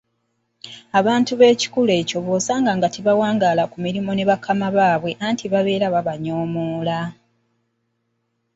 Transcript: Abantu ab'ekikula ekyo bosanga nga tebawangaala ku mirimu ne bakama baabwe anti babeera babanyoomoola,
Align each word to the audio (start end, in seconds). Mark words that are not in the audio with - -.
Abantu 0.99 1.31
ab'ekikula 1.35 1.93
ekyo 2.01 2.17
bosanga 2.27 2.71
nga 2.77 2.87
tebawangaala 2.93 3.63
ku 3.71 3.77
mirimu 3.85 4.11
ne 4.15 4.23
bakama 4.29 4.67
baabwe 4.75 5.11
anti 5.27 5.45
babeera 5.53 5.87
babanyoomoola, 5.95 6.99